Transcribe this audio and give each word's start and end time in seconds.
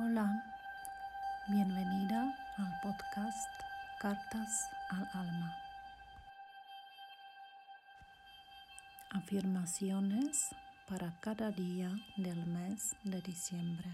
Hola, 0.00 0.44
bienvenida 1.48 2.32
al 2.56 2.80
podcast 2.80 3.50
Cartas 3.98 4.68
al 4.90 5.08
Alma. 5.12 5.56
Afirmaciones 9.10 10.50
para 10.88 11.18
cada 11.18 11.50
día 11.50 11.90
del 12.16 12.46
mes 12.46 12.94
de 13.02 13.20
diciembre. 13.22 13.90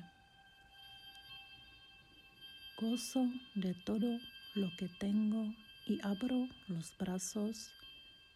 Gozo 2.78 3.26
de 3.54 3.72
todo 3.72 4.18
lo 4.56 4.76
que 4.76 4.90
tengo 5.00 5.54
y 5.86 6.02
abro 6.02 6.48
los 6.68 6.94
brazos 6.98 7.70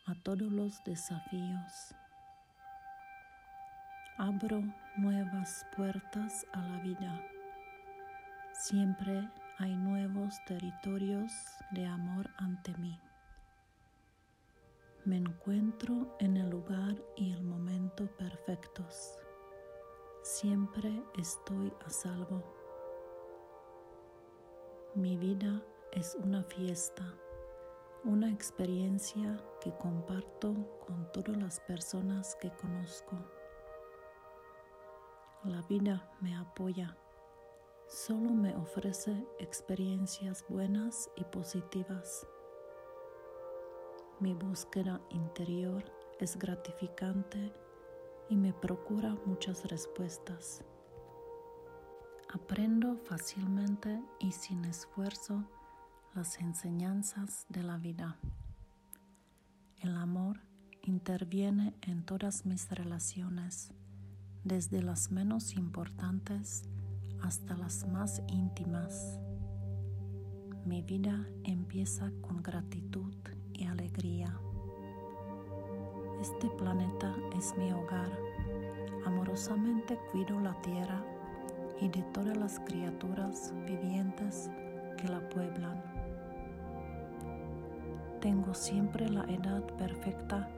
a 0.07 0.15
todos 0.15 0.51
los 0.51 0.83
desafíos. 0.85 1.95
Abro 4.17 4.63
nuevas 4.97 5.67
puertas 5.77 6.47
a 6.55 6.63
la 6.63 6.79
vida 6.79 7.38
Siempre 8.59 9.31
hay 9.59 9.77
nuevos 9.77 10.35
territorios 10.45 11.31
de 11.71 11.87
amor 11.87 12.29
ante 12.39 12.77
mí. 12.79 12.99
Me 15.05 15.17
encuentro 15.17 16.17
en 16.19 16.37
el 16.37 16.51
lugar 16.51 16.97
y 17.15 17.33
el 17.33 17.45
momento 17.45 18.09
perfectos. 18.17 19.17
Siempre 20.25 20.93
estoy 21.17 21.73
a 21.87 21.89
salvo. 21.89 22.43
Mi 24.97 25.17
vida 25.17 25.63
es 25.93 26.17
una 26.17 26.43
fiesta, 26.43 27.15
una 28.03 28.29
experiencia 28.29 29.41
que 29.61 29.73
comparto 29.79 30.81
con 30.85 31.13
todas 31.13 31.37
las 31.37 31.61
personas 31.61 32.35
que 32.41 32.51
conozco. 32.51 33.17
La 35.45 35.63
vida 35.63 36.11
me 36.21 36.37
apoya 36.37 36.97
solo 37.89 38.35
me 38.35 38.55
ofrece 38.55 39.27
experiencias 39.39 40.45
buenas 40.49 41.11
y 41.17 41.25
positivas. 41.25 42.27
Mi 44.21 44.35
búsqueda 44.35 45.01
interior 45.09 45.85
es 46.21 46.39
gratificante 46.39 47.53
y 48.29 48.37
me 48.37 48.53
procura 48.53 49.17
muchas 49.25 49.65
respuestas. 49.65 50.63
Aprendo 52.31 52.99
fácilmente 52.99 54.03
y 54.21 54.33
sin 54.33 54.67
esfuerzo 54.67 55.45
las 56.15 56.39
enseñanzas 56.41 57.47
de 57.49 57.63
la 57.63 57.79
vida. 57.79 58.19
El 59.81 59.97
amor 59.97 60.41
interviene 60.83 61.75
en 61.81 62.05
todas 62.05 62.45
mis 62.45 62.69
relaciones, 62.71 63.73
desde 64.45 64.83
las 64.83 65.11
menos 65.11 65.55
importantes 65.55 66.69
hasta 67.23 67.57
las 67.57 67.87
más 67.89 68.23
íntimas. 68.29 69.19
Mi 70.65 70.83
vida 70.83 71.27
empieza 71.45 72.11
con 72.21 72.43
gratitud 72.43 73.15
y 73.53 73.65
alegría. 73.65 74.39
Este 76.21 76.49
planeta 76.51 77.15
es 77.37 77.57
mi 77.57 77.73
hogar. 77.73 78.11
Amorosamente 79.07 79.99
cuido 80.11 80.39
la 80.41 80.61
tierra 80.63 81.03
y 81.81 81.89
de 81.89 82.03
todas 82.13 82.37
las 82.37 82.59
criaturas 82.61 83.53
vivientes 83.67 84.51
que 84.97 85.09
la 85.09 85.27
pueblan. 85.29 85.83
Tengo 88.21 88.53
siempre 88.53 89.09
la 89.09 89.25
edad 89.25 89.63
perfecta 89.77 90.51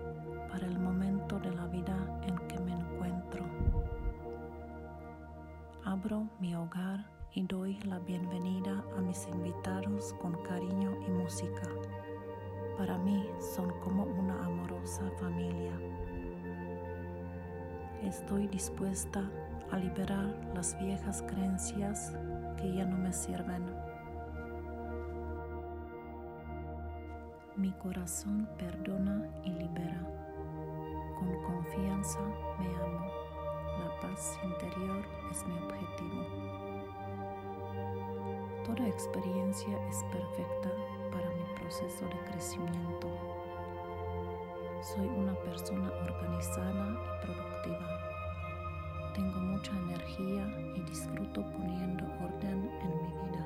para 0.50 0.66
el 0.66 0.78
momento 0.78 1.38
de 1.38 1.54
la 1.54 1.66
vida 1.66 2.20
en 2.26 2.36
que 2.48 2.58
me 2.60 2.72
encuentro. 2.72 3.44
Mi 6.40 6.54
hogar 6.54 7.04
y 7.34 7.42
doy 7.42 7.78
la 7.80 7.98
bienvenida 7.98 8.82
a 8.96 9.02
mis 9.02 9.28
invitados 9.28 10.14
con 10.14 10.32
cariño 10.44 10.96
y 11.06 11.10
música. 11.10 11.68
Para 12.78 12.96
mí 12.96 13.28
son 13.54 13.68
como 13.80 14.04
una 14.04 14.46
amorosa 14.46 15.02
familia. 15.20 15.72
Estoy 18.02 18.48
dispuesta 18.48 19.30
a 19.70 19.76
liberar 19.76 20.34
las 20.54 20.74
viejas 20.80 21.22
creencias 21.28 22.14
que 22.56 22.74
ya 22.74 22.86
no 22.86 22.96
me 22.96 23.12
sirven. 23.12 23.66
Mi 27.56 27.72
corazón 27.72 28.48
perdona 28.56 29.28
y 29.44 29.50
libera. 29.50 30.00
Con 31.18 31.42
confianza 31.42 32.20
me 32.58 32.74
amo. 32.74 33.06
La 33.78 34.00
paz 34.00 34.38
interior 34.42 35.19
es 35.30 35.46
mi 35.46 35.54
objetivo. 35.58 36.24
Toda 38.64 38.88
experiencia 38.88 39.78
es 39.88 40.04
perfecta 40.04 40.70
para 41.12 41.28
mi 41.30 41.60
proceso 41.60 42.04
de 42.06 42.18
crecimiento. 42.30 43.08
Soy 44.82 45.06
una 45.06 45.34
persona 45.34 45.90
organizada 46.02 46.86
y 46.90 47.26
productiva. 47.26 48.00
Tengo 49.14 49.40
mucha 49.40 49.72
energía 49.72 50.46
y 50.74 50.80
disfruto 50.82 51.42
poniendo 51.52 52.04
orden 52.04 52.70
en 52.82 52.92
mi 53.02 53.12
vida. 53.22 53.44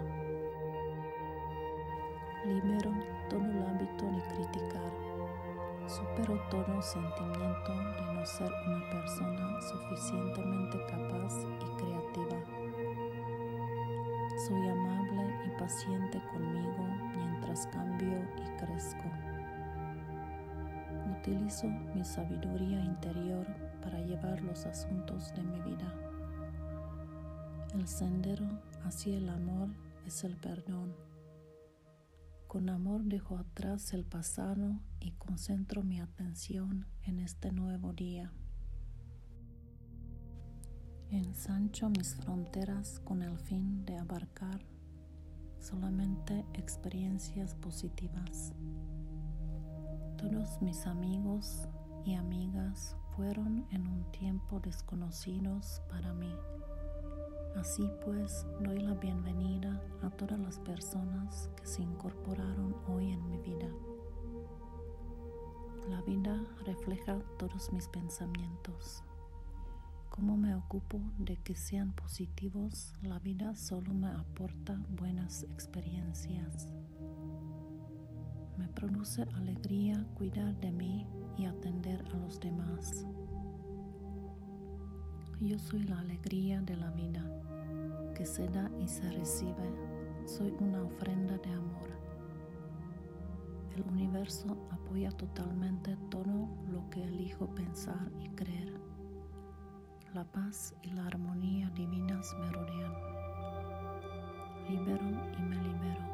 Libero 2.45 2.93
todo 3.29 3.41
el 3.41 3.63
hábito 3.63 4.05
de 4.05 4.23
criticar. 4.35 4.93
Supero 5.87 6.41
todo 6.51 6.83
sentimiento 6.83 7.73
de 7.73 8.14
ser 8.27 8.51
una 8.67 8.81
persona 8.89 9.61
suficientemente 9.61 10.79
capaz 10.87 11.43
y 11.43 11.77
creativa. 11.77 12.39
Soy 14.47 14.69
amable 14.69 15.47
y 15.47 15.59
paciente 15.59 16.23
conmigo 16.33 16.87
mientras 17.17 17.67
cambio 17.67 18.19
y 18.37 18.59
crezco. 18.59 19.05
Utilizo 21.21 21.67
mi 21.95 22.03
sabiduría 22.03 22.83
interior 22.83 23.47
para 23.83 24.01
llevar 24.01 24.41
los 24.43 24.65
asuntos 24.65 25.33
de 25.35 25.43
mi 25.43 25.61
vida. 25.61 25.93
El 27.75 27.87
sendero 27.87 28.47
hacia 28.85 29.19
el 29.19 29.29
amor 29.29 29.69
es 30.07 30.25
el 30.25 30.37
perdón. 30.37 30.95
Con 32.47 32.71
amor 32.71 33.03
dejo 33.03 33.37
atrás 33.37 33.93
el 33.93 34.05
pasado 34.05 34.81
y 35.05 35.13
concentro 35.13 35.83
mi 35.83 36.01
atención 36.01 36.87
en 37.03 37.19
este 37.19 37.53
nuevo 37.53 37.93
día. 37.93 38.33
Ensancho 41.11 41.91
mis 41.91 42.15
fronteras 42.15 43.01
con 43.01 43.21
el 43.21 43.39
fin 43.39 43.85
de 43.85 43.99
abarcar 43.99 44.65
solamente 45.59 46.47
experiencias 46.55 47.55
positivas. 47.55 48.55
Todos 50.17 50.63
mis 50.63 50.87
amigos 50.87 51.69
y 52.07 52.15
amigas 52.15 52.97
fueron 53.15 53.67
en 53.73 53.87
un 53.87 54.11
tiempo 54.11 54.59
desconocidos 54.59 55.83
para 55.91 56.15
mí. 56.15 56.35
Así 57.57 57.91
pues, 58.07 58.47
doy 58.61 58.79
la 58.79 58.95
bienvenida 58.95 59.83
a 60.03 60.09
todas 60.11 60.41
las 60.41 60.59
personas 60.61 61.51
que 61.57 61.67
se 61.67 61.83
incorporaron 61.83 62.75
hoy 62.89 63.13
en 63.13 63.29
mi 63.29 63.37
vida. 63.37 63.69
La 65.89 66.01
vida 66.01 66.43
refleja 66.65 67.19
todos 67.39 67.71
mis 67.73 67.89
pensamientos. 67.89 69.03
Como 70.09 70.37
me 70.37 70.55
ocupo 70.55 70.99
de 71.19 71.37
que 71.37 71.55
sean 71.55 71.93
positivos, 71.93 72.95
la 73.03 73.19
vida 73.19 73.55
solo 73.55 73.93
me 73.93 74.09
aporta 74.09 74.81
buenas 74.89 75.43
experiencias. 75.43 76.73
Me 78.57 78.67
produce 78.69 79.23
alegría 79.35 80.07
cuidar 80.15 80.59
de 80.61 80.71
mí 80.71 81.07
y 81.37 81.45
atender 81.45 82.03
a 82.15 82.17
los 82.17 82.41
demás. 82.41 83.05
Yo 85.41 85.59
soy 85.59 85.83
la 85.83 85.99
alegría 85.99 86.63
de 86.63 86.77
la 86.77 86.91
vida, 86.93 87.23
que 88.15 88.25
se 88.25 88.49
da 88.49 88.71
y 88.81 88.89
se 88.89 89.11
recibe. 89.11 89.69
Soy 90.25 90.55
una 90.61 90.83
ofrenda 90.83 91.37
de 91.37 91.51
amor. 91.51 92.04
El 93.75 93.83
universo 93.91 94.57
apoya 94.71 95.11
totalmente 95.11 95.97
todo 96.09 96.49
lo 96.71 96.89
que 96.91 97.03
elijo 97.03 97.53
pensar 97.57 98.09
y 98.21 98.29
creer. 98.29 98.73
La 100.13 100.23
paz 100.23 100.77
y 100.83 100.91
la 100.91 101.07
armonía 101.07 101.69
divinas 101.71 102.33
me 102.39 102.53
rodean. 102.53 102.93
Libero 104.69 105.09
y 105.37 105.43
me 105.43 105.57
libero. 105.57 106.05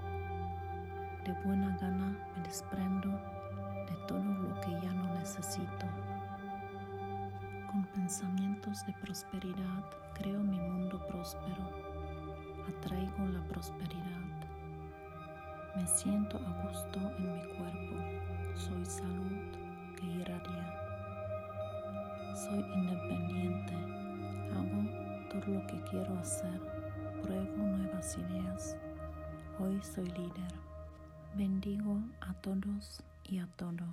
De 1.27 1.35
buena 1.45 1.77
gana 1.77 2.17
me 2.35 2.43
desprendo 2.45 3.11
de 3.11 4.07
todo 4.09 4.25
lo 4.25 4.59
que 4.62 4.71
ya 4.81 4.93
no 4.95 5.15
necesito. 5.19 5.87
Con 7.71 7.85
pensamientos 7.95 8.87
de 8.87 8.95
prosperidad 8.95 9.85
creo 10.15 10.41
mi 10.41 10.59
mundo 10.59 10.99
próspero. 11.09 11.69
Atraigo 12.69 13.27
la 13.27 13.43
prosperidad. 13.49 14.20
Me 15.77 15.87
siento 15.87 16.37
a 16.37 16.67
gusto 16.67 16.99
en 17.19 17.33
mi 17.33 17.43
cuerpo. 17.55 17.97
Soy 18.57 18.85
salud 18.85 19.39
que 19.97 20.07
irradia. 20.07 20.67
Soy 22.35 22.61
independiente. 22.75 23.75
Hago 24.53 25.29
todo 25.31 25.55
lo 25.55 25.67
que 25.67 25.81
quiero 25.91 26.19
hacer. 26.19 26.61
pruebo 27.23 27.57
nuevas 27.57 28.19
ideas. 28.19 28.77
Hoy 29.59 29.81
soy 29.83 30.07
líder. 30.07 30.55
Bendigo 31.37 32.01
a 32.21 32.35
todos 32.35 33.03
y 33.25 33.39
a 33.39 33.47
todo. 33.47 33.87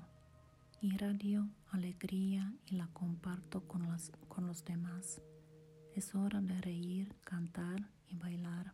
Irradio 0.81 1.47
alegría 1.71 2.53
y 2.65 2.75
la 2.75 2.87
comparto 2.87 3.61
con, 3.67 3.87
las, 3.87 4.11
con 4.27 4.47
los 4.47 4.65
demás. 4.65 5.21
Es 5.95 6.15
hora 6.15 6.41
de 6.41 6.59
reír, 6.61 7.13
cantar 7.23 7.89
y 8.07 8.15
bailar. 8.15 8.73